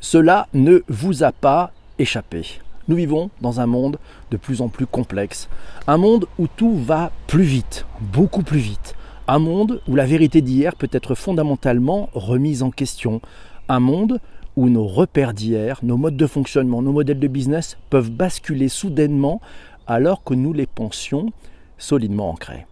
Cela 0.00 0.46
ne 0.52 0.82
vous 0.88 1.24
a 1.24 1.32
pas 1.32 1.72
échappé. 1.98 2.60
Nous 2.88 2.96
vivons 2.96 3.30
dans 3.40 3.60
un 3.60 3.66
monde 3.66 3.98
de 4.30 4.36
plus 4.36 4.60
en 4.60 4.68
plus 4.68 4.86
complexe, 4.86 5.48
un 5.86 5.96
monde 5.96 6.26
où 6.38 6.46
tout 6.46 6.76
va 6.76 7.10
plus 7.26 7.42
vite, 7.42 7.86
beaucoup 8.00 8.42
plus 8.42 8.58
vite, 8.58 8.94
un 9.26 9.38
monde 9.38 9.80
où 9.88 9.96
la 9.96 10.06
vérité 10.06 10.40
d'hier 10.40 10.76
peut 10.76 10.90
être 10.92 11.14
fondamentalement 11.14 12.10
remise 12.12 12.62
en 12.62 12.70
question, 12.70 13.20
un 13.68 13.80
monde 13.80 14.20
où 14.54 14.68
nos 14.68 14.86
repères 14.86 15.34
d'hier, 15.34 15.80
nos 15.82 15.96
modes 15.96 16.16
de 16.16 16.26
fonctionnement, 16.26 16.82
nos 16.82 16.92
modèles 16.92 17.18
de 17.18 17.28
business 17.28 17.76
peuvent 17.90 18.10
basculer 18.10 18.68
soudainement 18.68 19.40
alors 19.86 20.22
que 20.22 20.34
nous 20.34 20.52
les 20.52 20.66
pensions 20.66 21.32
solidement 21.78 22.30
ancrés. 22.30 22.66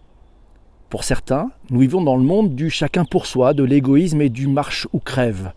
Pour 0.89 1.03
certains, 1.03 1.51
nous 1.71 1.79
vivons 1.79 2.03
dans 2.03 2.15
le 2.15 2.23
monde 2.23 2.55
du 2.55 2.69
chacun 2.69 3.03
pour 3.03 3.25
soi, 3.25 3.53
de 3.53 3.63
l'égoïsme 3.63 4.21
et 4.21 4.29
du 4.29 4.47
marche 4.47 4.87
ou 4.93 4.99
crève 4.99 5.51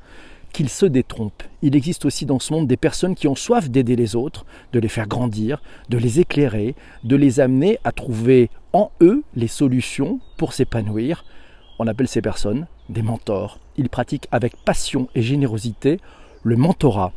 qu'ils 0.53 0.69
se 0.69 0.87
détrompent. 0.87 1.43
Il 1.63 1.77
existe 1.77 2.05
aussi 2.05 2.27
dans 2.27 2.39
ce 2.39 2.53
monde 2.53 2.67
des 2.67 2.77
personnes 2.77 3.15
qui 3.15 3.29
ont 3.29 3.35
soif 3.35 3.71
d'aider 3.71 3.97
les 3.97 4.17
autres, 4.17 4.47
de 4.73 4.81
les 4.81 4.89
faire 4.89 5.09
grandir, 5.09 5.63
de 5.89 5.99
les 5.99 6.21
éclairer, 6.21 6.75
de 7.05 7.17
les 7.17 7.41
amener 7.41 7.79
à 7.85 7.93
trouver 7.93 8.51
en 8.73 8.91
eux 9.01 9.23
les 9.35 9.49
solutions 9.49 10.21
pour 10.37 10.53
s'épanouir. 10.53 11.25
On 11.79 11.87
appelle 11.87 12.09
ces 12.09 12.23
personnes 12.23 12.67
des 12.89 13.03
mentors. 13.03 13.59
Ils 13.77 13.89
pratiquent 13.89 14.29
avec 14.33 14.57
passion 14.57 15.09
et 15.15 15.23
générosité 15.23 15.99
le 16.43 16.57
mentorat 16.57 17.13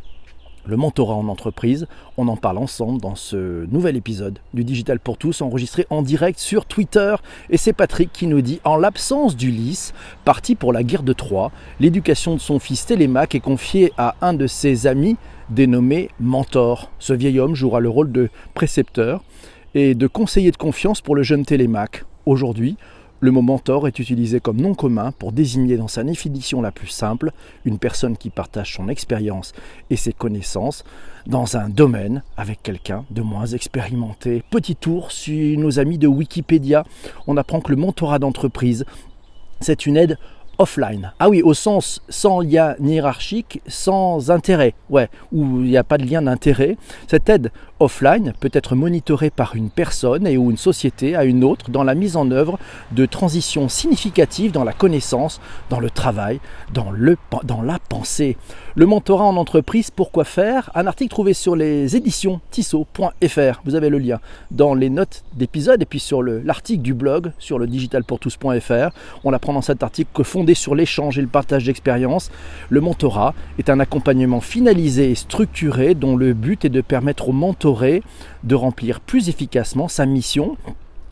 le 0.65 0.77
mentorat 0.77 1.15
en 1.15 1.27
entreprise. 1.27 1.87
On 2.17 2.27
en 2.27 2.37
parle 2.37 2.57
ensemble 2.57 3.01
dans 3.01 3.15
ce 3.15 3.65
nouvel 3.71 3.95
épisode 3.95 4.39
du 4.53 4.63
Digital 4.63 4.99
pour 4.99 5.17
tous, 5.17 5.41
enregistré 5.41 5.85
en 5.89 6.01
direct 6.01 6.39
sur 6.39 6.65
Twitter. 6.65 7.15
Et 7.49 7.57
c'est 7.57 7.73
Patrick 7.73 8.11
qui 8.11 8.27
nous 8.27 8.41
dit 8.41 8.59
En 8.63 8.77
l'absence 8.77 9.35
d'Ulysse, 9.35 9.93
parti 10.25 10.55
pour 10.55 10.73
la 10.73 10.83
guerre 10.83 11.03
de 11.03 11.13
Troie, 11.13 11.51
l'éducation 11.79 12.35
de 12.35 12.39
son 12.39 12.59
fils 12.59 12.85
Télémaque 12.85 13.35
est 13.35 13.39
confiée 13.39 13.91
à 13.97 14.15
un 14.21 14.33
de 14.33 14.47
ses 14.47 14.87
amis 14.87 15.17
dénommé 15.49 16.09
Mentor. 16.19 16.91
Ce 16.99 17.13
vieil 17.13 17.39
homme 17.39 17.55
jouera 17.55 17.79
le 17.79 17.89
rôle 17.89 18.11
de 18.11 18.29
précepteur 18.53 19.23
et 19.73 19.95
de 19.95 20.07
conseiller 20.07 20.51
de 20.51 20.57
confiance 20.57 21.01
pour 21.01 21.15
le 21.15 21.23
jeune 21.23 21.45
Télémaque. 21.45 22.03
Aujourd'hui, 22.25 22.77
le 23.21 23.29
mot 23.29 23.43
mentor 23.43 23.87
est 23.87 23.99
utilisé 23.99 24.39
comme 24.39 24.59
nom 24.59 24.73
commun 24.73 25.11
pour 25.11 25.31
désigner 25.31 25.77
dans 25.77 25.87
sa 25.87 26.03
définition 26.03 26.59
la 26.59 26.71
plus 26.71 26.87
simple 26.87 27.31
une 27.65 27.77
personne 27.77 28.17
qui 28.17 28.31
partage 28.31 28.73
son 28.73 28.89
expérience 28.89 29.53
et 29.91 29.95
ses 29.95 30.11
connaissances 30.11 30.83
dans 31.27 31.55
un 31.55 31.69
domaine 31.69 32.23
avec 32.35 32.63
quelqu'un 32.63 33.05
de 33.11 33.21
moins 33.21 33.45
expérimenté. 33.45 34.43
Petit 34.49 34.75
tour 34.75 35.11
sur 35.11 35.59
nos 35.59 35.77
amis 35.79 35.99
de 35.99 36.07
Wikipédia, 36.07 36.83
on 37.27 37.37
apprend 37.37 37.61
que 37.61 37.71
le 37.71 37.77
mentorat 37.77 38.17
d'entreprise, 38.17 38.85
c'est 39.59 39.85
une 39.85 39.97
aide 39.97 40.17
offline. 40.61 41.11
Ah 41.19 41.27
oui, 41.27 41.41
au 41.41 41.55
sens 41.55 42.01
sans 42.07 42.39
lien 42.39 42.75
hiérarchique, 42.79 43.61
sans 43.67 44.29
intérêt, 44.29 44.75
ouais, 44.91 45.09
où 45.31 45.61
il 45.61 45.69
n'y 45.69 45.77
a 45.77 45.83
pas 45.83 45.97
de 45.97 46.05
lien 46.05 46.21
d'intérêt. 46.21 46.77
Cette 47.07 47.27
aide 47.29 47.51
offline 47.79 48.33
peut 48.39 48.51
être 48.53 48.75
monitorée 48.75 49.31
par 49.31 49.55
une 49.55 49.71
personne 49.71 50.27
et 50.27 50.37
ou 50.37 50.51
une 50.51 50.57
société 50.57 51.15
à 51.15 51.23
une 51.23 51.43
autre 51.43 51.71
dans 51.71 51.83
la 51.83 51.95
mise 51.95 52.15
en 52.15 52.29
œuvre 52.29 52.59
de 52.91 53.07
transitions 53.07 53.69
significatives 53.69 54.51
dans 54.51 54.63
la 54.63 54.73
connaissance, 54.73 55.41
dans 55.71 55.79
le 55.79 55.89
travail, 55.89 56.39
dans, 56.71 56.91
le, 56.91 57.17
dans 57.43 57.63
la 57.63 57.79
pensée. 57.89 58.37
Le 58.73 58.85
mentorat 58.85 59.25
en 59.25 59.35
entreprise, 59.35 59.91
pourquoi 59.91 60.23
faire? 60.23 60.71
Un 60.75 60.87
article 60.87 61.09
trouvé 61.09 61.33
sur 61.33 61.57
les 61.57 61.97
éditions 61.97 62.39
tissot.fr. 62.51 63.61
Vous 63.65 63.75
avez 63.75 63.89
le 63.89 63.97
lien 63.97 64.21
dans 64.49 64.73
les 64.73 64.89
notes 64.89 65.25
d'épisode 65.33 65.81
et 65.81 65.85
puis 65.85 65.99
sur 65.99 66.23
l'article 66.23 66.81
du 66.81 66.93
blog 66.93 67.33
sur 67.37 67.59
le 67.59 67.67
digitalpourtous.fr. 67.67 68.95
On 69.25 69.33
apprend 69.33 69.51
dans 69.51 69.61
cet 69.61 69.83
article 69.83 70.11
que 70.13 70.23
fondé 70.23 70.53
sur 70.53 70.73
l'échange 70.73 71.19
et 71.19 71.21
le 71.21 71.27
partage 71.27 71.65
d'expériences, 71.65 72.31
le 72.69 72.79
mentorat 72.79 73.33
est 73.59 73.69
un 73.69 73.81
accompagnement 73.81 74.39
finalisé 74.39 75.11
et 75.11 75.15
structuré 75.15 75.93
dont 75.93 76.15
le 76.15 76.33
but 76.33 76.63
est 76.63 76.69
de 76.69 76.79
permettre 76.79 77.27
au 77.27 77.33
mentor 77.33 77.83
de 78.43 78.55
remplir 78.55 79.01
plus 79.01 79.27
efficacement 79.27 79.89
sa 79.89 80.05
mission 80.05 80.55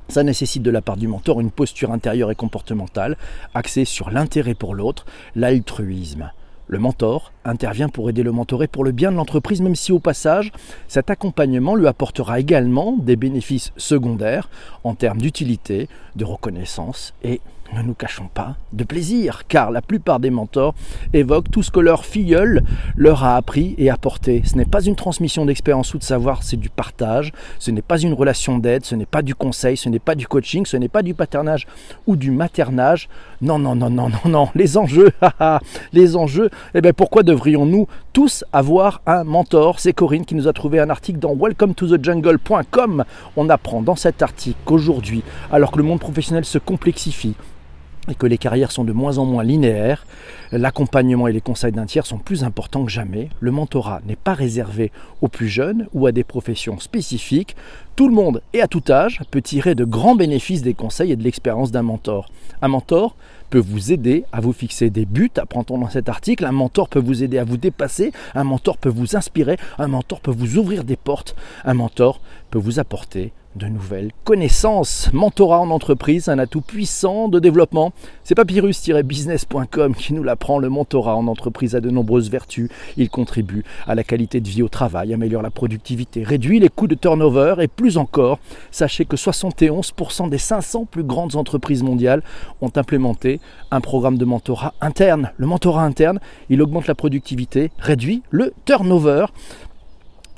ça 0.08 0.24
nécessite 0.24 0.64
de 0.64 0.72
la 0.72 0.82
part 0.82 0.98
du 0.98 1.08
mentor 1.08 1.40
une 1.40 1.52
posture 1.52 1.92
intérieure 1.92 2.32
et 2.32 2.36
comportementale 2.36 3.16
axée 3.54 3.86
sur 3.86 4.10
l'intérêt 4.10 4.56
pour 4.56 4.74
l'autre, 4.74 5.06
l'altruisme. 5.36 6.32
Le 6.72 6.78
mentor 6.78 7.34
intervient 7.46 7.90
pour 7.90 8.12
aider 8.12 8.22
le 8.22 8.32
mentoré 8.32 8.68
pour 8.68 8.84
le 8.84 8.92
bien 8.92 9.12
de 9.12 9.18
l'entreprise, 9.18 9.60
même 9.60 9.76
si 9.76 9.92
au 9.92 9.98
passage, 9.98 10.52
cet 10.88 11.10
accompagnement 11.10 11.76
lui 11.76 11.88
apportera 11.88 12.40
également 12.40 12.96
des 12.96 13.16
bénéfices 13.16 13.74
secondaires 13.76 14.52
en 14.84 14.94
termes 14.94 15.18
d'utilité, 15.18 15.90
de 16.16 16.26
reconnaissance 16.26 17.16
et 17.24 17.42
ne 17.74 17.82
nous 17.82 17.94
cachons 17.94 18.30
pas, 18.34 18.56
de 18.74 18.84
plaisir, 18.84 19.44
car 19.48 19.72
la 19.72 19.82
plupart 19.82 20.20
des 20.20 20.30
mentors 20.30 20.74
évoquent 21.14 21.52
tout 21.52 21.64
ce 21.64 21.72
que 21.72 21.80
leur 21.80 22.06
filleul 22.06 22.64
leur 22.96 23.24
a 23.24 23.36
appris 23.36 23.76
et 23.78 23.90
apporté. 23.90 24.42
Ce 24.46 24.56
n'est 24.56 24.66
pas 24.66 24.82
une 24.82 24.96
transmission 24.96 25.46
d'expérience 25.46 25.94
ou 25.94 25.98
de 25.98 26.04
savoir, 26.04 26.44
c'est 26.44 26.58
du 26.58 26.70
partage, 26.70 27.32
ce 27.60 27.72
n'est 27.72 27.82
pas 27.82 28.00
une 28.00 28.14
relation 28.14 28.58
d'aide, 28.58 28.86
ce 28.86 28.96
n'est 28.96 29.06
pas 29.06 29.22
du 29.22 29.36
conseil, 29.36 29.78
ce 29.78 29.90
n'est 29.90 30.00
pas 30.00 30.16
du 30.16 30.28
coaching, 30.28 30.66
ce 30.66 30.78
n'est 30.78 30.90
pas 30.90 31.04
du 31.04 31.14
paternage 31.14 31.68
ou 32.08 32.16
du 32.16 32.32
maternage. 32.32 33.10
Non, 33.42 33.60
non, 33.60 33.76
non, 33.76 33.90
non, 33.90 34.10
non, 34.10 34.30
non, 34.30 34.50
les 34.56 34.78
enjeux, 34.78 35.12
les 35.94 36.16
enjeux, 36.16 36.50
eh 36.74 36.82
bien 36.82 36.94
pourquoi 36.94 37.24
devrions-nous 37.24 37.88
tous 38.14 38.44
avoir 38.52 39.02
un 39.06 39.24
mentor? 39.24 39.80
C'est 39.80 39.94
Corinne 39.94 40.26
qui 40.26 40.36
nous 40.36 40.48
a 40.48 40.54
trouvé 40.54 40.80
un 40.80 40.90
article 40.90 41.20
dans 41.20 41.34
welcome 41.34 41.74
to 41.76 41.88
the 41.88 42.04
jungle.com. 42.04 43.06
On 43.38 43.50
apprend 43.50 43.82
dans 43.82 43.96
cet 43.96 44.22
article 44.22 44.58
qu'aujourd'hui, 44.66 45.24
alors 45.52 45.72
que 45.72 45.78
le 45.78 45.84
monde 45.84 46.00
professionnel 46.00 46.46
se 46.46 46.58
complexifie, 46.58 47.36
et 48.10 48.16
que 48.16 48.28
les 48.28 48.38
carrières 48.38 48.72
sont 48.72 48.84
de 48.84 48.92
moins 48.92 49.18
en 49.18 49.26
moins 49.26 49.44
linéaires, 49.44 50.06
l'accompagnement 50.52 51.28
et 51.28 51.34
les 51.34 51.42
conseils 51.42 51.72
d'un 51.72 51.86
tiers 51.86 52.06
sont 52.06 52.18
plus 52.18 52.44
importants 52.44 52.84
que 52.86 52.92
jamais. 52.92 53.30
Le 53.40 53.52
mentorat 53.52 54.02
n'est 54.06 54.16
pas 54.16 54.34
réservé 54.34 54.92
aux 55.22 55.28
plus 55.28 55.48
jeunes 55.48 55.88
ou 55.94 56.08
à 56.08 56.12
des 56.12 56.24
professions 56.24 56.80
spécifiques. 56.80 57.56
Tout 57.96 58.08
le 58.08 58.16
monde 58.16 58.42
et 58.54 58.62
à 58.62 58.68
tout 58.68 58.84
âge 58.90 59.22
peut 59.32 59.42
tirer 59.42 59.76
de 59.76 59.86
grands 59.86 60.16
bénéfices 60.16 60.62
des 60.62 60.74
conseils 60.74 61.12
et 61.12 61.16
de 61.16 61.24
l'expérience 61.24 61.72
d'un 61.72 61.84
mentor. 61.84 62.30
Un 62.62 62.68
mentor 62.68 63.16
peut 63.50 63.60
vous 63.60 63.92
aider 63.92 64.26
à 64.32 64.42
vous 64.42 64.54
fixer 64.54 64.90
des 64.90 65.06
buts, 65.06 65.32
apprend-on 65.38 65.80
dans 65.80 65.90
cet 65.90 66.10
article. 66.10 66.46
Un 66.46 66.52
mentor 66.52 66.88
peut 66.88 67.00
vous 67.00 67.24
aider 67.24 67.38
à 67.38 67.44
vous 67.44 67.58
dépasser. 67.58 68.12
Un 68.36 68.44
mentor 68.44 68.78
peut 68.78 68.90
vous 68.90 69.16
inspirer. 69.16 69.58
Un 69.78 69.88
mentor 69.88 70.22
peut 70.22 70.32
vous 70.32 70.58
ouvrir 70.58 70.84
des 70.84 70.96
portes. 70.96 71.36
Un 71.66 71.74
mentor 71.74 72.22
peut 72.52 72.60
vous 72.60 72.80
apporter 72.80 73.32
de 73.56 73.68
nouvelles 73.68 74.12
connaissances. 74.24 75.10
Mentorat 75.14 75.60
en 75.60 75.70
entreprise, 75.70 76.30
un 76.30 76.40
atout 76.40 76.62
puissant 76.62 77.28
de 77.30 77.40
développement. 77.40 77.92
C'est 78.24 78.36
papyrus-business.com 78.36 79.96
qui 79.96 80.14
nous 80.14 80.24
l'apprend. 80.24 80.60
Le 80.60 80.70
mentorat 80.70 81.16
en 81.16 81.28
entreprise 81.28 81.76
a 81.76 81.82
de 81.82 81.90
nombreuses 81.90 82.30
vertus. 82.30 82.70
Il 82.98 83.10
contribue 83.10 83.64
à 83.88 83.96
la 83.96 84.04
qualité 84.04 84.40
de 84.40 84.48
vie 84.48 84.62
au 84.62 84.70
travail, 84.70 85.14
améliore 85.14 85.42
la 85.42 85.50
productivité, 85.50 86.24
réduit 86.24 86.60
les 86.60 86.70
coûts 86.70 86.88
de 86.88 86.96
turnover 86.96 87.56
et 87.60 87.68
plus 87.68 87.98
encore, 87.98 88.40
sachez 88.72 89.06
que 89.06 89.16
71% 89.16 90.30
des 90.30 90.38
500 90.38 90.86
plus 90.86 91.04
grandes 91.04 91.36
entreprises 91.36 91.84
mondiales 91.84 92.24
ont 92.62 92.72
implémenté 92.76 93.40
un 93.72 93.82
programme 93.82 94.18
de 94.18 94.26
mentorat 94.26 94.74
interne. 94.82 95.32
Le 95.38 95.48
mentorat 95.48 95.84
interne, 95.84 96.20
il 96.50 96.62
augmente 96.62 96.88
la 96.88 96.96
productivité, 96.96 97.72
réduit 97.80 98.24
le 98.30 98.54
turnover 98.66 99.26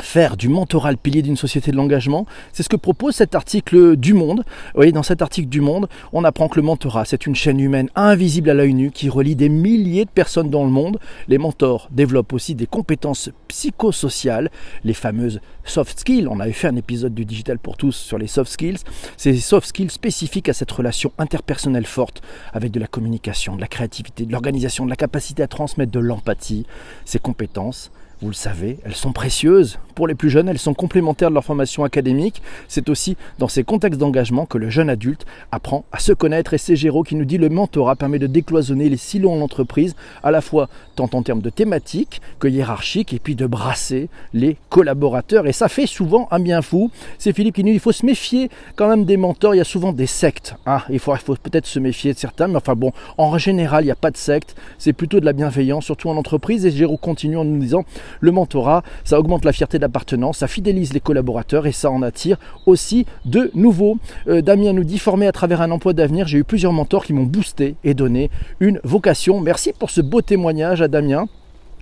faire 0.04 0.38
du 0.38 0.50
mentorat 0.50 0.92
le 0.92 0.98
pilier 0.98 1.22
d'une 1.22 1.38
société 1.38 1.72
de 1.72 1.78
l'engagement. 1.78 2.26
C'est 2.54 2.64
ce 2.64 2.70
que 2.70 2.76
propose 2.76 3.16
cet 3.16 3.36
article 3.36 3.96
du 3.96 4.14
Monde. 4.14 4.44
Oui, 4.76 4.92
dans 4.92 5.04
cet 5.04 5.22
article 5.22 5.50
du 5.50 5.62
Monde, 5.62 5.88
on 6.14 6.24
apprend 6.24 6.48
que 6.48 6.60
le 6.60 6.66
mentorat, 6.66 7.06
c'est 7.06 7.26
une 7.26 7.36
chaîne 7.36 7.60
humaine 7.60 7.90
invisible 7.96 8.50
à 8.50 8.54
l'œil 8.54 8.74
nu 8.74 8.92
qui 8.92 9.10
relie 9.10 9.36
des 9.36 9.50
milliers 9.50 10.06
de 10.06 10.10
personnes 10.10 10.50
dans 10.50 10.64
le 10.64 10.72
monde. 10.72 11.00
Les 11.28 11.38
mentors 11.38 11.90
développent 11.92 12.34
aussi 12.34 12.56
des 12.56 12.68
compétences 12.68 13.30
psychosociales, 13.48 14.52
les 14.84 14.94
fameuses 14.94 15.40
soft 15.64 16.00
skills. 16.00 16.28
On 16.28 16.40
avait 16.40 16.52
fait 16.52 16.68
un 16.68 16.76
épisode 16.76 17.14
du 17.14 17.26
Digital 17.26 17.60
pour 17.60 17.78
tous 17.78 17.94
sur 17.94 18.18
les 18.18 18.28
soft 18.28 18.52
skills. 18.52 18.80
Ces 19.18 19.38
soft 19.38 19.68
skills 19.68 19.92
spécifiques 19.92 20.50
à 20.50 20.54
cette 20.54 20.72
relation 20.72 21.12
interpersonnelle 21.18 21.86
forte 21.86 22.22
avec 22.54 22.72
de 22.72 22.80
la 22.80 22.88
communication, 22.88 23.56
de 23.56 23.62
la 23.62 23.68
créativité, 23.68 24.26
de 24.26 24.32
l'organisation, 24.32 24.86
de 24.86 24.90
la 24.90 24.96
capacité 24.96 25.44
à 25.44 25.48
transmettre 25.48 25.92
de 25.92 26.00
l'empathie. 26.00 26.66
Ces 27.06 27.20
compétences, 27.20 27.92
vous 28.22 28.30
le 28.30 28.36
savez, 28.36 28.78
elles 28.86 28.94
sont 28.94 29.14
précieuses. 29.14 29.80
Pour 29.96 30.08
les 30.08 30.14
plus 30.14 30.30
jeunes, 30.30 30.48
elles 30.48 30.60
sont 30.60 30.76
complémentaires 30.76 31.30
de 31.30 31.34
leur 31.34 31.44
formation 31.44 31.84
académique. 31.84 32.44
C'est 32.68 32.88
aussi 32.88 33.18
dans 33.40 33.48
ces 33.48 33.64
contextes 33.64 34.00
d'engagement 34.00 34.46
que 34.46 34.60
le 34.60 34.70
jeune 34.70 34.92
adulte 34.92 35.26
apprend 35.52 35.86
à 35.92 35.98
se 35.98 36.14
connaître. 36.14 36.54
Et 36.54 36.60
c'est 36.60 36.76
Géraud 36.76 37.02
qui 37.02 37.16
nous 37.16 37.26
dit 37.26 37.40
le 37.40 37.50
mentorat 37.50 37.96
permet 37.96 38.20
de 38.20 38.28
décloisonner 38.28 38.90
les 38.90 38.98
silos 38.98 39.32
en 39.32 39.42
entreprise, 39.42 39.96
à 40.22 40.30
la 40.30 40.42
fois 40.42 40.70
tant 40.96 41.10
en 41.14 41.24
termes 41.24 41.42
de 41.42 41.50
thématiques 41.50 42.22
que 42.40 42.48
hiérarchiques, 42.48 43.12
et 43.14 43.20
puis 43.20 43.36
de 43.36 43.48
brasser 43.48 44.08
les 44.34 44.56
collaborateurs. 44.70 45.48
Et 45.48 45.52
ça 45.52 45.68
fait 45.68 45.88
souvent 45.88 46.28
un 46.30 46.40
bien 46.40 46.62
fou. 46.62 46.92
C'est 47.18 47.34
Philippe 47.34 47.56
qui 47.56 47.64
nous 47.64 47.72
dit 47.72 47.76
il 47.76 47.80
faut 47.80 47.92
se 47.92 48.06
méfier 48.06 48.52
quand 48.76 48.88
même 48.88 49.06
des 49.06 49.18
mentors. 49.18 49.56
Il 49.56 49.58
y 49.58 49.62
a 49.62 49.66
souvent 49.66 49.94
des 49.94 50.06
sectes. 50.06 50.56
Ah, 50.68 50.86
il 50.92 51.00
faut, 51.00 51.16
peut-être 51.42 51.66
se 51.66 51.80
méfier 51.80 52.14
de 52.14 52.20
certains, 52.20 52.48
mais 52.48 52.58
enfin 52.58 52.76
bon, 52.76 52.92
en 53.18 53.36
général, 53.40 53.84
il 53.84 53.88
n'y 53.88 53.92
a 53.92 53.96
pas 53.96 54.12
de 54.12 54.18
secte. 54.18 54.56
C'est 54.78 54.94
plutôt 54.94 55.20
de 55.20 55.26
la 55.26 55.34
bienveillance, 55.34 55.86
surtout 55.86 56.10
en 56.10 56.18
entreprise. 56.18 56.68
Et 56.68 56.72
Géraud 56.72 56.98
continue 56.98 57.38
en 57.38 57.46
nous 57.46 57.60
disant 57.60 57.84
le 58.20 58.32
mentorat, 58.32 58.84
ça 59.04 59.20
augmente 59.20 59.46
la 59.46 59.52
fierté 59.52 59.80
d'appartenance, 59.80 60.40
ça 60.40 60.48
fidélise 60.48 60.94
les 60.94 61.00
collaborateurs 61.00 61.68
et 61.68 61.72
ça 61.72 61.92
en 61.92 62.02
attire 62.02 62.38
aussi 62.66 63.06
de 63.26 63.52
nouveaux. 63.54 63.98
Euh, 64.28 64.42
Damien 64.42 64.74
nous 64.74 64.84
dit 64.84 65.00
formé 65.00 65.28
à 65.28 65.32
travers 65.32 65.62
un 65.62 65.72
emploi 65.72 65.94
d'avenir, 65.94 66.28
j'ai 66.28 66.40
eu 66.40 66.44
plusieurs 66.44 66.74
mentors 66.74 67.06
qui 67.06 67.14
m'ont 67.14 67.24
boosté 67.24 67.76
et 67.84 67.94
donné 67.94 68.30
une 68.60 68.80
vocation. 68.84 69.40
Merci 69.40 69.74
pour 69.78 69.90
ce 69.90 70.02
beau 70.02 70.22
témoignage 70.22 70.82
à 70.82 70.88
Damien. 70.88 71.28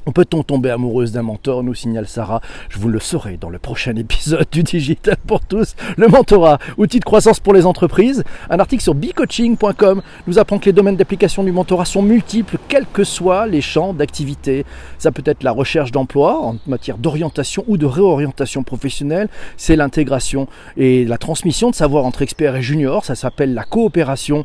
On 0.09 0.11
peut-on 0.11 0.41
tomber 0.41 0.71
amoureuse 0.71 1.11
d'un 1.11 1.21
mentor 1.21 1.61
nous 1.61 1.75
signale 1.75 2.07
Sarah. 2.07 2.41
Je 2.69 2.79
vous 2.79 2.87
le 2.87 2.99
saurai 2.99 3.37
dans 3.37 3.51
le 3.51 3.59
prochain 3.59 3.95
épisode 3.95 4.47
du 4.51 4.63
Digital 4.63 5.17
pour 5.27 5.41
tous. 5.41 5.75
Le 5.97 6.07
mentorat, 6.07 6.57
outil 6.79 6.97
de 6.97 7.05
croissance 7.05 7.39
pour 7.39 7.53
les 7.53 7.67
entreprises. 7.67 8.23
Un 8.49 8.59
article 8.59 8.81
sur 8.81 8.95
bicoaching.com 8.95 10.01
nous 10.25 10.39
apprend 10.39 10.57
que 10.57 10.65
les 10.65 10.73
domaines 10.73 10.95
d'application 10.95 11.43
du 11.43 11.51
mentorat 11.51 11.85
sont 11.85 12.01
multiples, 12.01 12.57
quels 12.69 12.87
que 12.91 13.03
soient 13.03 13.45
les 13.45 13.61
champs 13.61 13.93
d'activité. 13.93 14.65
Ça 14.97 15.11
peut 15.11 15.21
être 15.27 15.43
la 15.43 15.51
recherche 15.51 15.91
d'emploi 15.91 16.43
en 16.43 16.57
matière 16.65 16.97
d'orientation 16.97 17.63
ou 17.67 17.77
de 17.77 17.85
réorientation 17.85 18.63
professionnelle. 18.63 19.29
C'est 19.57 19.75
l'intégration 19.75 20.47
et 20.75 21.05
la 21.05 21.19
transmission 21.19 21.69
de 21.69 21.75
savoir 21.75 22.03
entre 22.05 22.23
experts 22.23 22.55
et 22.55 22.63
juniors. 22.63 23.05
Ça 23.05 23.13
s'appelle 23.13 23.53
la 23.53 23.63
coopération 23.63 24.43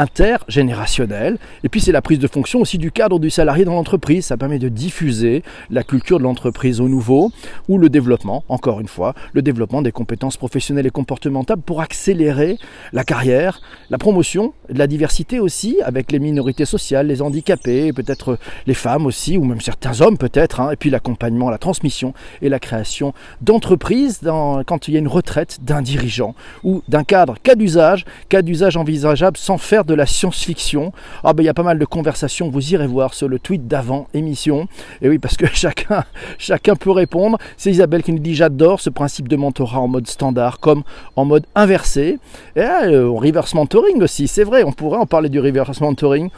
intergénérationnel. 0.00 1.38
Et 1.62 1.68
puis 1.68 1.80
c'est 1.80 1.92
la 1.92 2.00
prise 2.00 2.18
de 2.18 2.26
fonction 2.26 2.60
aussi 2.60 2.78
du 2.78 2.90
cadre 2.90 3.18
du 3.18 3.28
salarié 3.28 3.64
dans 3.64 3.74
l'entreprise. 3.74 4.26
Ça 4.26 4.36
permet 4.36 4.58
de 4.58 4.68
diffuser 4.68 5.42
la 5.70 5.82
culture 5.82 6.18
de 6.18 6.24
l'entreprise 6.24 6.80
au 6.80 6.88
nouveau 6.88 7.30
ou 7.68 7.76
le 7.76 7.88
développement, 7.90 8.42
encore 8.48 8.80
une 8.80 8.88
fois, 8.88 9.14
le 9.34 9.42
développement 9.42 9.82
des 9.82 9.92
compétences 9.92 10.38
professionnelles 10.38 10.86
et 10.86 10.90
comportementales 10.90 11.58
pour 11.58 11.82
accélérer 11.82 12.56
la 12.92 13.04
carrière, 13.04 13.60
la 13.90 13.98
promotion 13.98 14.54
de 14.70 14.78
la 14.78 14.86
diversité 14.86 15.38
aussi 15.38 15.76
avec 15.84 16.12
les 16.12 16.18
minorités 16.18 16.64
sociales, 16.64 17.06
les 17.06 17.20
handicapés, 17.20 17.92
peut-être 17.92 18.38
les 18.66 18.74
femmes 18.74 19.04
aussi, 19.04 19.36
ou 19.36 19.44
même 19.44 19.60
certains 19.60 20.00
hommes 20.00 20.16
peut-être, 20.16 20.60
hein. 20.60 20.70
et 20.70 20.76
puis 20.76 20.88
l'accompagnement, 20.88 21.50
la 21.50 21.58
transmission 21.58 22.14
et 22.40 22.48
la 22.48 22.58
création 22.58 23.12
d'entreprises 23.42 24.20
quand 24.66 24.88
il 24.88 24.94
y 24.94 24.96
a 24.96 25.00
une 25.00 25.08
retraite 25.08 25.58
d'un 25.62 25.82
dirigeant 25.82 26.34
ou 26.64 26.82
d'un 26.88 27.04
cadre, 27.04 27.36
cas 27.42 27.54
d'usage, 27.54 28.04
cas 28.28 28.42
d'usage 28.42 28.76
envisageable 28.76 29.36
sans 29.36 29.58
faire 29.58 29.84
de 29.84 29.89
la 29.94 30.06
science-fiction. 30.06 30.92
Ah 31.24 31.32
ben 31.32 31.42
il 31.42 31.46
y 31.46 31.48
a 31.48 31.54
pas 31.54 31.62
mal 31.62 31.78
de 31.78 31.84
conversations, 31.84 32.48
vous 32.50 32.72
irez 32.72 32.86
voir 32.86 33.14
sur 33.14 33.28
le 33.28 33.38
tweet 33.38 33.66
d'avant 33.68 34.08
émission. 34.14 34.68
Et 35.02 35.08
oui, 35.08 35.18
parce 35.18 35.36
que 35.36 35.46
chacun, 35.52 36.04
chacun 36.38 36.76
peut 36.76 36.90
répondre. 36.90 37.38
C'est 37.56 37.70
Isabelle 37.70 38.02
qui 38.02 38.12
nous 38.12 38.18
dit 38.18 38.34
j'adore 38.34 38.80
ce 38.80 38.90
principe 38.90 39.28
de 39.28 39.36
mentorat 39.36 39.80
en 39.80 39.88
mode 39.88 40.06
standard 40.06 40.60
comme 40.60 40.82
en 41.16 41.24
mode 41.24 41.46
inversé. 41.54 42.18
Et 42.56 42.60
euh, 42.60 43.08
reverse 43.10 43.54
mentoring 43.54 44.02
aussi, 44.02 44.28
c'est 44.28 44.44
vrai, 44.44 44.62
on 44.62 44.72
pourrait 44.72 44.98
en 44.98 45.06
parler 45.06 45.28
du 45.28 45.40
reverse 45.40 45.80
mentoring. 45.80 46.30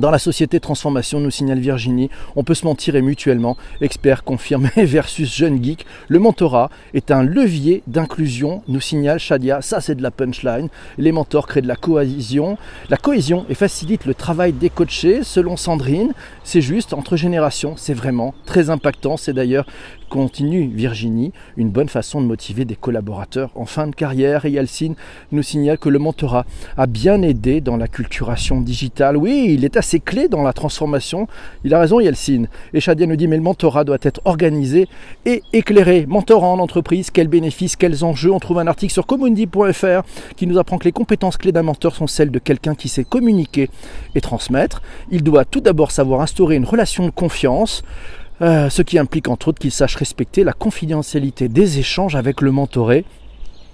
Dans 0.00 0.10
la 0.10 0.18
société 0.18 0.60
transformation, 0.60 1.20
nous 1.20 1.30
signale 1.30 1.58
Virginie, 1.58 2.08
on 2.34 2.42
peut 2.42 2.54
se 2.54 2.64
mentir 2.64 2.96
et 2.96 3.02
mutuellement, 3.02 3.58
expert 3.82 4.24
confirmé 4.24 4.70
versus 4.76 5.30
jeune 5.30 5.62
geek. 5.62 5.84
Le 6.08 6.18
mentorat 6.18 6.70
est 6.94 7.10
un 7.10 7.22
levier 7.22 7.82
d'inclusion, 7.86 8.62
nous 8.66 8.80
signale 8.80 9.18
Shadia. 9.18 9.60
Ça, 9.60 9.82
c'est 9.82 9.96
de 9.96 10.02
la 10.02 10.10
punchline. 10.10 10.70
Les 10.96 11.12
mentors 11.12 11.46
créent 11.46 11.60
de 11.60 11.68
la 11.68 11.76
cohésion, 11.76 12.56
la 12.88 12.96
cohésion 12.96 13.44
et 13.50 13.54
facilitent 13.54 14.06
le 14.06 14.14
travail 14.14 14.54
des 14.54 14.70
coachés. 14.70 15.22
Selon 15.22 15.58
Sandrine, 15.58 16.14
c'est 16.44 16.62
juste 16.62 16.94
entre 16.94 17.18
générations, 17.18 17.74
c'est 17.76 17.92
vraiment 17.92 18.32
très 18.46 18.70
impactant. 18.70 19.18
C'est 19.18 19.34
d'ailleurs 19.34 19.66
continue 20.10 20.68
Virginie, 20.68 21.32
une 21.56 21.70
bonne 21.70 21.88
façon 21.88 22.20
de 22.20 22.26
motiver 22.26 22.66
des 22.66 22.76
collaborateurs 22.76 23.50
en 23.54 23.64
fin 23.64 23.86
de 23.86 23.94
carrière. 23.94 24.44
Et 24.44 24.50
Yalcine 24.50 24.94
nous 25.32 25.42
signale 25.42 25.78
que 25.78 25.88
le 25.88 25.98
mentorat 25.98 26.44
a 26.76 26.86
bien 26.86 27.22
aidé 27.22 27.62
dans 27.62 27.78
la 27.78 27.88
culturation 27.88 28.60
digitale. 28.60 29.16
Oui, 29.16 29.46
il 29.48 29.64
est 29.64 29.78
assez 29.78 30.00
clé 30.00 30.28
dans 30.28 30.42
la 30.42 30.52
transformation. 30.52 31.28
Il 31.64 31.72
a 31.72 31.80
raison 31.80 32.00
Yalcine. 32.00 32.48
Et 32.74 32.80
Shadia 32.80 33.06
nous 33.06 33.16
dit 33.16 33.28
mais 33.28 33.36
le 33.36 33.42
mentorat 33.42 33.84
doit 33.84 33.98
être 34.02 34.20
organisé 34.26 34.88
et 35.24 35.42
éclairé. 35.52 36.04
Mentorat 36.06 36.48
en 36.48 36.58
entreprise, 36.58 37.10
quels 37.10 37.28
bénéfices, 37.28 37.76
quels 37.76 38.04
enjeux? 38.04 38.32
On 38.32 38.40
trouve 38.40 38.58
un 38.58 38.66
article 38.66 38.92
sur 38.92 39.06
commundi.fr 39.06 40.02
qui 40.36 40.46
nous 40.46 40.58
apprend 40.58 40.78
que 40.78 40.84
les 40.84 40.92
compétences 40.92 41.36
clés 41.36 41.52
d'un 41.52 41.62
mentor 41.62 41.94
sont 41.94 42.08
celles 42.08 42.32
de 42.32 42.38
quelqu'un 42.40 42.74
qui 42.74 42.88
sait 42.88 43.04
communiquer 43.04 43.70
et 44.14 44.20
transmettre. 44.20 44.82
Il 45.10 45.22
doit 45.22 45.44
tout 45.44 45.60
d'abord 45.60 45.92
savoir 45.92 46.20
instaurer 46.20 46.56
une 46.56 46.64
relation 46.64 47.06
de 47.06 47.10
confiance. 47.10 47.84
Euh, 48.42 48.70
ce 48.70 48.80
qui 48.80 48.98
implique 48.98 49.28
entre 49.28 49.48
autres 49.48 49.58
qu'il 49.58 49.70
sache 49.70 49.96
respecter 49.96 50.44
la 50.44 50.54
confidentialité 50.54 51.48
des 51.48 51.78
échanges 51.78 52.16
avec 52.16 52.40
le 52.40 52.52
mentoré. 52.52 53.04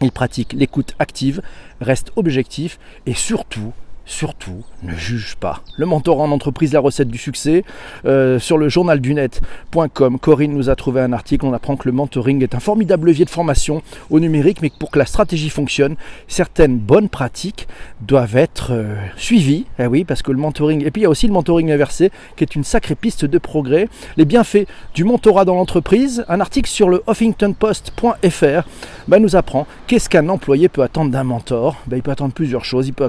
Il 0.02 0.10
pratique 0.10 0.52
l'écoute 0.52 0.94
active, 0.98 1.40
reste 1.80 2.12
objectif 2.16 2.78
et 3.06 3.14
surtout 3.14 3.72
surtout, 4.06 4.62
ne 4.84 4.94
juge 4.94 5.36
pas. 5.36 5.62
Le 5.76 5.84
mentorat 5.84 6.24
en 6.24 6.30
entreprise, 6.30 6.72
la 6.72 6.80
recette 6.80 7.08
du 7.08 7.18
succès. 7.18 7.64
Euh, 8.04 8.38
sur 8.38 8.56
le 8.56 8.68
journal 8.68 9.00
du 9.00 9.12
net.com, 9.12 10.18
Corinne 10.18 10.52
nous 10.52 10.70
a 10.70 10.76
trouvé 10.76 11.00
un 11.00 11.12
article. 11.12 11.44
On 11.44 11.52
apprend 11.52 11.76
que 11.76 11.88
le 11.88 11.92
mentoring 11.92 12.42
est 12.42 12.54
un 12.54 12.60
formidable 12.60 13.08
levier 13.08 13.24
de 13.24 13.30
formation 13.30 13.82
au 14.10 14.20
numérique, 14.20 14.62
mais 14.62 14.70
que 14.70 14.78
pour 14.78 14.90
que 14.90 14.98
la 14.98 15.06
stratégie 15.06 15.50
fonctionne, 15.50 15.96
certaines 16.28 16.78
bonnes 16.78 17.08
pratiques 17.08 17.66
doivent 18.00 18.36
être 18.36 18.72
euh, 18.72 18.94
suivies. 19.16 19.66
Eh 19.78 19.86
oui, 19.86 20.04
parce 20.04 20.22
que 20.22 20.30
le 20.30 20.38
mentoring. 20.38 20.86
Et 20.86 20.90
puis 20.90 21.02
il 21.02 21.04
y 21.04 21.06
a 21.06 21.10
aussi 21.10 21.26
le 21.26 21.32
mentoring 21.32 21.72
inversé, 21.72 22.12
qui 22.36 22.44
est 22.44 22.54
une 22.54 22.64
sacrée 22.64 22.94
piste 22.94 23.24
de 23.24 23.38
progrès. 23.38 23.88
Les 24.16 24.24
bienfaits 24.24 24.66
du 24.94 25.04
mentorat 25.04 25.44
dans 25.44 25.56
l'entreprise. 25.56 26.24
Un 26.28 26.40
article 26.40 26.70
sur 26.70 26.88
le 26.88 27.02
huffingtonpost.fr 27.08 28.68
ben, 29.08 29.18
nous 29.20 29.34
apprend 29.34 29.66
qu'est-ce 29.88 30.08
qu'un 30.08 30.28
employé 30.28 30.68
peut 30.68 30.82
attendre 30.82 31.10
d'un 31.10 31.24
mentor. 31.24 31.82
Ben, 31.88 31.96
il 31.96 32.02
peut 32.02 32.12
attendre 32.12 32.32
plusieurs 32.32 32.64
choses. 32.64 32.86
Il 32.86 32.92
peut 32.92 33.08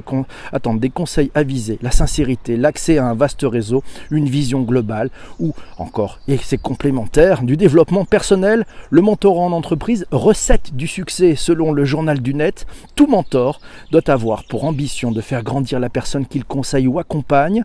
attendre 0.52 0.80
des 0.80 0.87
conseils 0.90 1.30
avisés, 1.34 1.78
la 1.82 1.90
sincérité, 1.90 2.56
l'accès 2.56 2.98
à 2.98 3.06
un 3.06 3.14
vaste 3.14 3.42
réseau, 3.42 3.82
une 4.10 4.28
vision 4.28 4.62
globale 4.62 5.10
ou 5.38 5.54
encore, 5.78 6.20
et 6.28 6.38
c'est 6.38 6.58
complémentaire, 6.58 7.42
du 7.42 7.56
développement 7.56 8.04
personnel, 8.04 8.66
le 8.90 9.00
mentorat 9.00 9.42
en 9.42 9.52
entreprise, 9.52 10.06
recette 10.10 10.74
du 10.74 10.86
succès 10.86 11.34
selon 11.36 11.72
le 11.72 11.84
journal 11.84 12.20
du 12.20 12.34
net, 12.34 12.66
tout 12.94 13.06
mentor 13.06 13.60
doit 13.90 14.08
avoir 14.10 14.44
pour 14.44 14.64
ambition 14.64 15.12
de 15.12 15.20
faire 15.20 15.42
grandir 15.42 15.80
la 15.80 15.88
personne 15.88 16.26
qu'il 16.26 16.44
conseille 16.44 16.86
ou 16.86 16.98
accompagne, 16.98 17.62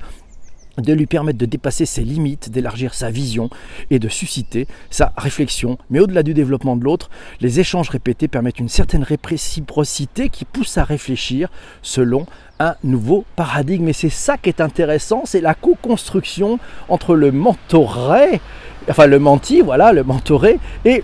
de 0.78 0.94
lui 0.94 1.06
permettre 1.06 1.38
de 1.38 1.46
dépasser 1.46 1.86
ses 1.86 2.04
limites, 2.04 2.50
d'élargir 2.50 2.94
sa 2.94 3.12
vision 3.12 3.50
et 3.90 4.00
de 4.00 4.10
susciter 4.10 4.68
sa 4.90 5.14
réflexion. 5.18 5.78
Mais 5.90 6.00
au-delà 6.00 6.24
du 6.24 6.34
développement 6.34 6.76
de 6.76 6.84
l'autre, 6.84 7.10
les 7.42 7.60
échanges 7.60 7.90
répétés 7.90 8.28
permettent 8.28 8.60
une 8.60 8.70
certaine 8.70 9.04
réciprocité 9.04 10.30
qui 10.30 10.46
pousse 10.46 10.78
à 10.78 10.84
réfléchir 10.84 11.50
selon 11.82 12.26
un 12.60 12.76
nouveau 12.84 13.26
paradigme. 13.36 13.90
Et 13.90 13.94
c'est 13.94 14.10
ça 14.10 14.38
qui 14.38 14.50
est 14.50 14.62
intéressant, 14.62 15.24
c'est 15.26 15.42
la 15.42 15.54
co-construction 15.54 16.60
entre 16.90 17.16
le 17.16 17.32
mentoré 17.32 18.42
enfin 18.90 19.08
le 19.08 19.20
menti, 19.20 19.62
voilà, 19.62 19.94
le 19.94 20.04
mentoré 20.04 20.60
et, 20.86 21.02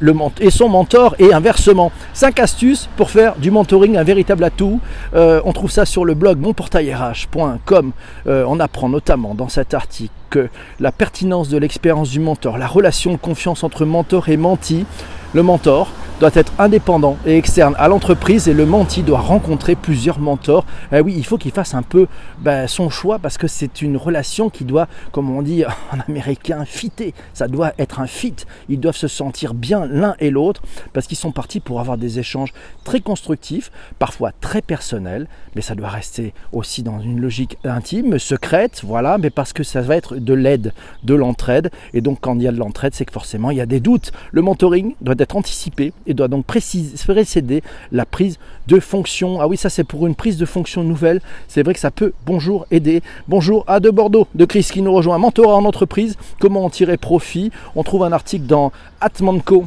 son 0.49 0.69
mentor 0.69 1.15
et 1.19 1.33
inversement. 1.33 1.91
Cinq 2.13 2.39
astuces 2.39 2.89
pour 2.97 3.09
faire 3.09 3.35
du 3.35 3.51
mentoring 3.51 3.97
un 3.97 4.03
véritable 4.03 4.43
atout. 4.43 4.79
Euh, 5.13 5.41
on 5.45 5.53
trouve 5.53 5.71
ça 5.71 5.85
sur 5.85 6.05
le 6.05 6.13
blog 6.13 6.39
monportailrh.com. 6.39 7.91
Euh, 8.27 8.43
on 8.47 8.59
apprend 8.59 8.89
notamment 8.89 9.35
dans 9.35 9.49
cet 9.49 9.73
article 9.73 10.13
que 10.29 10.49
la 10.79 10.91
pertinence 10.91 11.49
de 11.49 11.57
l'expérience 11.57 12.09
du 12.09 12.19
mentor, 12.19 12.57
la 12.57 12.67
relation 12.67 13.11
de 13.11 13.17
confiance 13.17 13.63
entre 13.63 13.85
mentor 13.85 14.29
et 14.29 14.37
menti, 14.37 14.85
le 15.33 15.43
mentor 15.43 15.91
doit 16.19 16.31
être 16.33 16.51
indépendant 16.59 17.17
et 17.25 17.37
externe 17.37 17.75
à 17.77 17.87
l'entreprise 17.87 18.49
et 18.49 18.53
le 18.53 18.65
menti 18.65 19.03
doit 19.03 19.19
rencontrer 19.19 19.75
plusieurs 19.75 20.19
mentors. 20.19 20.65
Eh 20.91 20.99
oui, 20.99 21.13
il 21.15 21.25
faut 21.25 21.37
qu'il 21.37 21.51
fasse 21.51 21.73
un 21.73 21.81
peu 21.81 22.07
ben, 22.39 22.67
son 22.67 22.89
choix 22.89 23.19
parce 23.19 23.37
que 23.37 23.47
c'est 23.47 23.81
une 23.81 23.95
relation 23.95 24.49
qui 24.49 24.65
doit, 24.65 24.87
comme 25.13 25.29
on 25.29 25.41
dit 25.41 25.63
en 25.93 25.99
américain, 26.07 26.65
fitter. 26.65 27.13
Ça 27.33 27.47
doit 27.47 27.71
être 27.79 28.01
un 28.01 28.07
fit. 28.07 28.35
Ils 28.67 28.81
doivent 28.81 28.97
se 28.97 29.07
sentir 29.07 29.53
bien 29.53 29.85
l'un 29.85 30.15
et 30.19 30.29
l'autre 30.29 30.61
parce 30.91 31.07
qu'ils 31.07 31.17
sont 31.17 31.31
partis 31.31 31.61
pour 31.61 31.79
avoir 31.79 31.97
des 31.97 32.19
échanges 32.19 32.53
très 32.83 32.99
constructifs, 32.99 33.71
parfois 33.97 34.33
très 34.41 34.61
personnels, 34.61 35.27
mais 35.55 35.61
ça 35.61 35.73
doit 35.73 35.87
rester 35.87 36.33
aussi 36.51 36.83
dans 36.83 36.99
une 36.99 37.21
logique 37.21 37.57
intime, 37.63 38.19
secrète, 38.19 38.81
voilà, 38.83 39.17
mais 39.17 39.29
parce 39.29 39.53
que 39.53 39.63
ça 39.63 39.79
va 39.79 39.95
être 39.95 40.17
de 40.17 40.33
l'aide, 40.33 40.73
de 41.05 41.15
l'entraide. 41.15 41.71
Et 41.93 42.01
donc 42.01 42.19
quand 42.19 42.35
il 42.35 42.41
y 42.41 42.47
a 42.47 42.51
de 42.51 42.57
l'entraide, 42.57 42.93
c'est 42.93 43.05
que 43.05 43.13
forcément 43.13 43.51
il 43.51 43.57
y 43.57 43.61
a 43.61 43.65
des 43.65 43.79
doutes. 43.79 44.11
Le 44.31 44.41
mentoring 44.41 44.95
doit 44.99 45.15
être 45.17 45.37
anticipé 45.37 45.93
et 46.09 46.13
doit 46.13 46.27
donc 46.27 46.45
précéder 46.45 47.63
la 47.91 48.05
prise 48.05 48.37
de 48.67 48.79
fonction. 48.79 49.39
Ah 49.39 49.47
oui, 49.47 49.55
ça 49.55 49.69
c'est 49.69 49.83
pour 49.83 50.05
une 50.07 50.15
prise 50.15 50.37
de 50.37 50.45
fonction 50.45 50.83
nouvelle. 50.83 51.21
C'est 51.47 51.63
vrai 51.63 51.73
que 51.73 51.79
ça 51.79 51.91
peut, 51.91 52.13
bonjour, 52.25 52.65
aider. 52.71 53.01
Bonjour 53.27 53.63
à 53.67 53.79
de 53.79 53.89
Bordeaux, 53.89 54.27
de 54.35 54.45
Chris 54.45 54.67
qui 54.71 54.81
nous 54.81 54.93
rejoint. 54.93 55.17
Mentorat 55.17 55.55
en 55.55 55.65
entreprise, 55.65 56.17
comment 56.39 56.65
en 56.65 56.69
tirer 56.69 56.97
profit? 56.97 57.51
On 57.75 57.83
trouve 57.83 58.03
un 58.03 58.11
article 58.11 58.45
dans 58.45 58.71
Atmanco 58.99 59.65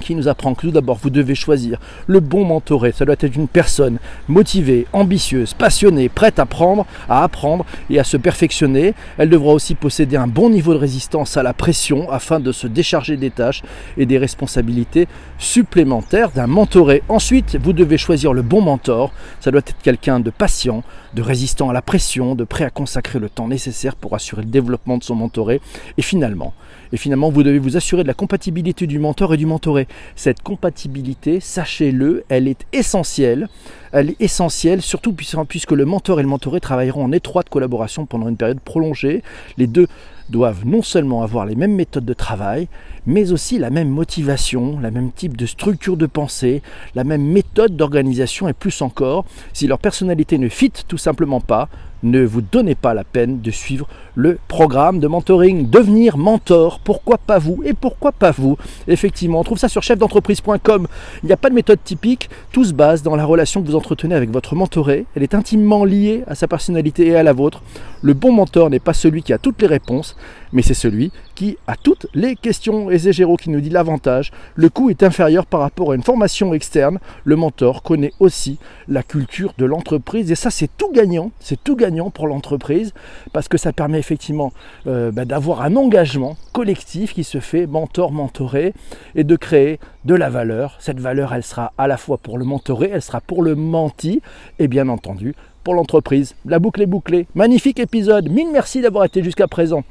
qui 0.00 0.14
nous 0.14 0.28
apprend 0.28 0.54
que 0.54 0.62
tout 0.62 0.70
d'abord 0.70 0.98
vous 1.02 1.10
devez 1.10 1.34
choisir 1.34 1.78
le 2.06 2.20
bon 2.20 2.44
mentoré. 2.44 2.92
Ça 2.92 3.04
doit 3.04 3.16
être 3.18 3.34
une 3.34 3.48
personne 3.48 3.98
motivée, 4.28 4.86
ambitieuse, 4.92 5.54
passionnée, 5.54 6.08
prête 6.08 6.38
à 6.38 6.42
apprendre, 6.42 6.86
à 7.08 7.22
apprendre 7.24 7.64
et 7.90 7.98
à 7.98 8.04
se 8.04 8.16
perfectionner. 8.16 8.94
Elle 9.16 9.30
devra 9.30 9.52
aussi 9.52 9.74
posséder 9.74 10.16
un 10.16 10.26
bon 10.26 10.50
niveau 10.50 10.72
de 10.72 10.78
résistance 10.78 11.36
à 11.36 11.42
la 11.42 11.54
pression 11.54 12.10
afin 12.10 12.40
de 12.40 12.52
se 12.52 12.66
décharger 12.66 13.16
des 13.16 13.30
tâches 13.30 13.62
et 13.96 14.06
des 14.06 14.18
responsabilités 14.18 15.08
supplémentaires 15.38 16.30
d'un 16.30 16.46
mentoré. 16.46 17.02
Ensuite, 17.08 17.56
vous 17.62 17.72
devez 17.72 17.98
choisir 17.98 18.32
le 18.32 18.42
bon 18.42 18.60
mentor. 18.60 19.12
Ça 19.40 19.50
doit 19.50 19.60
être 19.60 19.76
quelqu'un 19.82 20.20
de 20.20 20.30
patient, 20.30 20.82
de 21.14 21.22
résistant 21.22 21.70
à 21.70 21.72
la 21.72 21.82
pression, 21.82 22.34
de 22.34 22.44
prêt 22.44 22.64
à 22.64 22.70
consacrer 22.70 23.18
le 23.18 23.28
temps 23.28 23.48
nécessaire 23.48 23.96
pour 23.96 24.14
assurer 24.14 24.42
le 24.42 24.48
développement 24.48 24.98
de 24.98 25.04
son 25.04 25.14
mentoré. 25.14 25.60
Et 25.96 26.02
finalement, 26.02 26.54
et 26.92 26.96
finalement, 26.96 27.30
vous 27.30 27.42
devez 27.42 27.58
vous 27.58 27.76
assurer 27.76 28.02
de 28.02 28.08
la 28.08 28.14
compatibilité 28.14 28.86
du 28.86 28.98
mentor 28.98 29.34
et 29.34 29.36
du 29.36 29.46
mentoré. 29.46 29.86
Cette 30.16 30.42
compatibilité, 30.42 31.40
sachez-le, 31.40 32.24
elle 32.28 32.48
est 32.48 32.64
essentielle 32.72 33.48
elle 33.92 34.10
est 34.10 34.20
essentielle, 34.20 34.82
surtout 34.82 35.12
puisque 35.12 35.72
le 35.72 35.84
mentor 35.84 36.20
et 36.20 36.22
le 36.22 36.28
mentoré 36.28 36.60
travailleront 36.60 37.04
en 37.04 37.12
étroite 37.12 37.48
collaboration 37.48 38.06
pendant 38.06 38.28
une 38.28 38.36
période 38.36 38.60
prolongée. 38.60 39.22
Les 39.56 39.66
deux 39.66 39.86
doivent 40.30 40.66
non 40.66 40.82
seulement 40.82 41.22
avoir 41.22 41.46
les 41.46 41.54
mêmes 41.54 41.74
méthodes 41.74 42.04
de 42.04 42.12
travail, 42.12 42.68
mais 43.06 43.32
aussi 43.32 43.58
la 43.58 43.70
même 43.70 43.88
motivation, 43.88 44.78
la 44.78 44.90
même 44.90 45.10
type 45.10 45.36
de 45.36 45.46
structure 45.46 45.96
de 45.96 46.06
pensée, 46.06 46.62
la 46.94 47.04
même 47.04 47.24
méthode 47.24 47.76
d'organisation 47.76 48.48
et 48.48 48.52
plus 48.52 48.82
encore, 48.82 49.24
si 49.54 49.66
leur 49.66 49.78
personnalité 49.78 50.36
ne 50.36 50.48
fit 50.48 50.72
tout 50.86 50.98
simplement 50.98 51.40
pas, 51.40 51.68
ne 52.02 52.24
vous 52.24 52.40
donnez 52.40 52.74
pas 52.74 52.94
la 52.94 53.04
peine 53.04 53.40
de 53.40 53.50
suivre 53.50 53.88
le 54.14 54.38
programme 54.48 54.98
de 54.98 55.06
mentoring. 55.06 55.70
Devenir 55.70 56.16
mentor, 56.16 56.80
pourquoi 56.80 57.18
pas 57.18 57.38
vous 57.38 57.62
Et 57.64 57.72
pourquoi 57.72 58.12
pas 58.12 58.30
vous? 58.30 58.56
Effectivement, 58.86 59.40
on 59.40 59.44
trouve 59.44 59.58
ça 59.58 59.68
sur 59.68 59.82
chefdentreprise.com. 59.82 60.86
Il 61.22 61.26
n'y 61.26 61.32
a 61.32 61.36
pas 61.36 61.50
de 61.50 61.54
méthode 61.54 61.82
typique, 61.82 62.28
tout 62.52 62.64
se 62.64 62.72
base 62.72 63.02
dans 63.02 63.16
la 63.16 63.24
relation 63.24 63.62
que 63.62 63.66
vous 63.68 63.76
entretenez 63.76 64.14
avec 64.14 64.30
votre 64.30 64.54
mentoré. 64.54 65.06
Elle 65.14 65.22
est 65.22 65.34
intimement 65.34 65.84
liée 65.84 66.24
à 66.26 66.34
sa 66.34 66.48
personnalité 66.48 67.06
et 67.06 67.16
à 67.16 67.22
la 67.22 67.32
vôtre. 67.32 67.62
Le 68.02 68.14
bon 68.14 68.32
mentor 68.32 68.70
n'est 68.70 68.78
pas 68.78 68.92
celui 68.92 69.22
qui 69.22 69.32
a 69.32 69.38
toutes 69.38 69.60
les 69.60 69.68
réponses, 69.68 70.16
mais 70.52 70.62
c'est 70.62 70.74
celui 70.74 71.12
qui 71.38 71.56
a 71.68 71.76
toutes 71.76 72.08
les 72.14 72.34
questions. 72.34 72.90
Et 72.90 72.98
Géraud 72.98 73.36
qui 73.36 73.50
nous 73.50 73.60
dit 73.60 73.70
l'avantage. 73.70 74.32
Le 74.56 74.68
coût 74.70 74.90
est 74.90 75.04
inférieur 75.04 75.46
par 75.46 75.60
rapport 75.60 75.92
à 75.92 75.94
une 75.94 76.02
formation 76.02 76.52
externe. 76.52 76.98
Le 77.22 77.36
mentor 77.36 77.84
connaît 77.84 78.12
aussi 78.18 78.58
la 78.88 79.04
culture 79.04 79.54
de 79.56 79.64
l'entreprise. 79.64 80.32
Et 80.32 80.34
ça, 80.34 80.50
c'est 80.50 80.68
tout 80.76 80.90
gagnant. 80.90 81.30
C'est 81.38 81.62
tout 81.62 81.76
gagnant 81.76 82.10
pour 82.10 82.26
l'entreprise 82.26 82.92
parce 83.32 83.46
que 83.46 83.56
ça 83.56 83.72
permet 83.72 84.00
effectivement 84.00 84.52
euh, 84.88 85.12
bah, 85.12 85.24
d'avoir 85.24 85.62
un 85.62 85.76
engagement 85.76 86.36
collectif 86.52 87.14
qui 87.14 87.22
se 87.22 87.38
fait 87.38 87.68
mentor-mentoré 87.68 88.74
et 89.14 89.22
de 89.22 89.36
créer 89.36 89.78
de 90.06 90.16
la 90.16 90.30
valeur. 90.30 90.76
Cette 90.80 90.98
valeur, 90.98 91.32
elle 91.32 91.44
sera 91.44 91.72
à 91.78 91.86
la 91.86 91.98
fois 91.98 92.18
pour 92.18 92.38
le 92.38 92.44
mentoré, 92.44 92.90
elle 92.92 93.02
sera 93.02 93.20
pour 93.20 93.44
le 93.44 93.54
menti 93.54 94.22
et 94.58 94.66
bien 94.66 94.88
entendu 94.88 95.36
pour 95.62 95.74
l'entreprise. 95.74 96.34
La 96.44 96.58
boucle 96.58 96.82
est 96.82 96.86
bouclée. 96.86 97.28
Magnifique 97.36 97.78
épisode. 97.78 98.28
Mille 98.28 98.50
merci 98.52 98.80
d'avoir 98.80 99.04
été 99.04 99.22
jusqu'à 99.22 99.46
présent. 99.46 99.84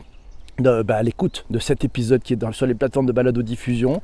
Bah, 0.60 0.82
à 0.90 1.04
l'écoute 1.04 1.46
de 1.52 1.60
cet 1.60 1.84
épisode 1.84 2.24
qui 2.24 2.34
est 2.34 2.52
sur 2.52 2.66
les 2.66 2.74
plateformes 2.74 3.06
de 3.06 3.12
balado 3.12 3.44
diffusion. 3.44 4.02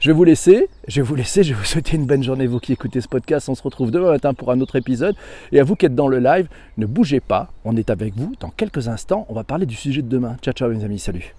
Je 0.00 0.10
vais 0.10 0.14
vous 0.14 0.24
laisser, 0.24 0.68
je 0.88 1.00
vais 1.00 1.06
vous 1.06 1.14
laisser, 1.14 1.44
je 1.44 1.54
vais 1.54 1.60
vous 1.60 1.64
souhaiter 1.64 1.96
une 1.96 2.06
bonne 2.06 2.24
journée, 2.24 2.48
vous 2.48 2.58
qui 2.58 2.72
écoutez 2.72 3.00
ce 3.00 3.06
podcast. 3.06 3.48
On 3.48 3.54
se 3.54 3.62
retrouve 3.62 3.92
demain 3.92 4.10
matin 4.10 4.34
pour 4.34 4.50
un 4.50 4.60
autre 4.60 4.74
épisode. 4.74 5.14
Et 5.52 5.60
à 5.60 5.64
vous 5.64 5.76
qui 5.76 5.86
êtes 5.86 5.94
dans 5.94 6.08
le 6.08 6.18
live, 6.18 6.48
ne 6.76 6.86
bougez 6.86 7.20
pas, 7.20 7.52
on 7.64 7.76
est 7.76 7.88
avec 7.88 8.16
vous 8.16 8.32
dans 8.40 8.50
quelques 8.50 8.88
instants. 8.88 9.26
On 9.28 9.34
va 9.34 9.44
parler 9.44 9.64
du 9.64 9.76
sujet 9.76 10.02
de 10.02 10.08
demain. 10.08 10.36
Ciao, 10.42 10.52
ciao, 10.52 10.68
mes 10.70 10.82
amis, 10.82 10.98
salut. 10.98 11.36